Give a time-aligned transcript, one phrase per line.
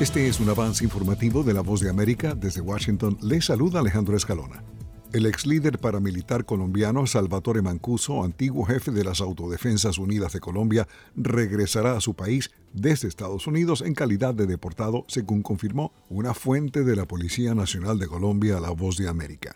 [0.00, 2.34] Este es un avance informativo de La Voz de América.
[2.34, 4.64] Desde Washington le saluda Alejandro Escalona.
[5.12, 10.88] El ex líder paramilitar colombiano Salvatore Mancuso, antiguo jefe de las Autodefensas Unidas de Colombia,
[11.14, 16.82] regresará a su país desde Estados Unidos en calidad de deportado, según confirmó una fuente
[16.82, 19.54] de la Policía Nacional de Colombia a La Voz de América.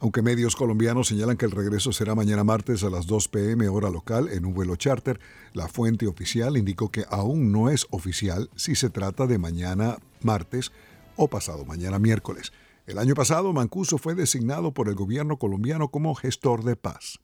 [0.00, 3.90] Aunque medios colombianos señalan que el regreso será mañana martes a las 2 pm hora
[3.90, 5.18] local en un vuelo charter,
[5.54, 10.70] la fuente oficial indicó que aún no es oficial si se trata de mañana martes
[11.16, 12.52] o pasado mañana miércoles.
[12.86, 17.18] El año pasado, Mancuso fue designado por el gobierno colombiano como gestor de paz.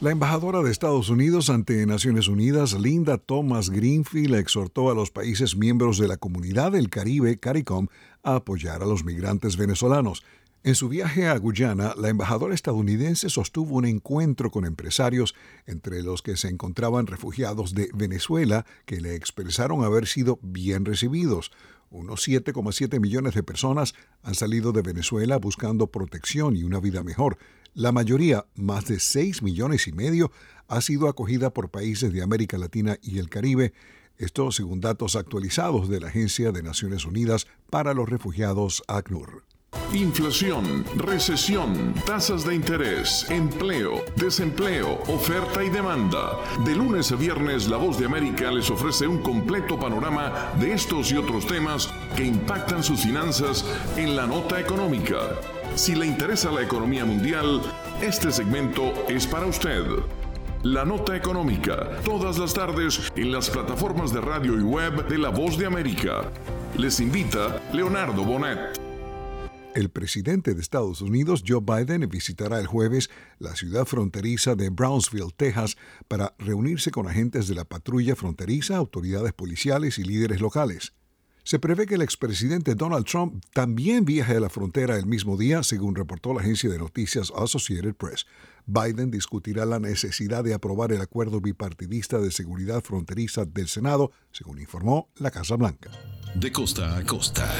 [0.00, 5.56] La embajadora de Estados Unidos ante Naciones Unidas, Linda Thomas Greenfield, exhortó a los países
[5.56, 7.88] miembros de la Comunidad del Caribe, CARICOM,
[8.22, 10.22] a apoyar a los migrantes venezolanos.
[10.62, 15.34] En su viaje a Guyana, la embajadora estadounidense sostuvo un encuentro con empresarios,
[15.66, 21.50] entre los que se encontraban refugiados de Venezuela, que le expresaron haber sido bien recibidos.
[21.90, 27.36] Unos 7,7 millones de personas han salido de Venezuela buscando protección y una vida mejor.
[27.74, 30.32] La mayoría, más de 6 millones y medio,
[30.68, 33.72] ha sido acogida por países de América Latina y el Caribe,
[34.16, 39.44] esto según datos actualizados de la Agencia de Naciones Unidas para los Refugiados ACNUR.
[39.92, 46.38] Inflación, recesión, tasas de interés, empleo, desempleo, oferta y demanda.
[46.66, 51.10] De lunes a viernes, La Voz de América les ofrece un completo panorama de estos
[51.10, 53.64] y otros temas que impactan sus finanzas
[53.96, 55.16] en la nota económica.
[55.74, 57.62] Si le interesa la economía mundial,
[58.02, 59.84] este segmento es para usted.
[60.64, 65.30] La Nota Económica, todas las tardes en las plataformas de radio y web de La
[65.30, 66.30] Voz de América.
[66.76, 68.87] Les invita Leonardo Bonet.
[69.78, 75.30] El presidente de Estados Unidos, Joe Biden, visitará el jueves la ciudad fronteriza de Brownsville,
[75.36, 75.76] Texas,
[76.08, 80.94] para reunirse con agentes de la patrulla fronteriza, autoridades policiales y líderes locales.
[81.48, 85.62] Se prevé que el expresidente Donald Trump también viaje a la frontera el mismo día,
[85.62, 88.26] según reportó la agencia de noticias Associated Press.
[88.66, 94.58] Biden discutirá la necesidad de aprobar el acuerdo bipartidista de seguridad fronteriza del Senado, según
[94.58, 95.90] informó la Casa Blanca.
[96.34, 97.50] De costa a costa.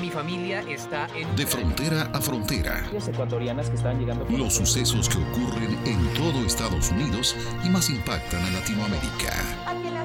[0.00, 2.88] mi familia está De frontera a frontera.
[4.30, 7.34] Los sucesos que ocurren en todo Estados Unidos
[7.64, 9.96] y más impactan a Latinoamérica.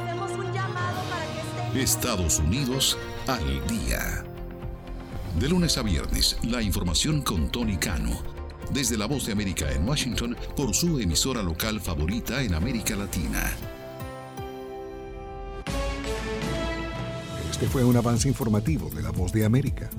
[1.75, 2.97] Estados Unidos
[3.27, 4.23] al día.
[5.39, 8.41] De lunes a viernes, la información con Tony Cano
[8.73, 13.51] desde la voz de América en Washington por su emisora local favorita en América Latina.
[17.49, 19.89] Este fue un avance informativo de la voz de América.